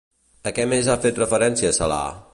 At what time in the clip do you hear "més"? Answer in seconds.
0.71-0.89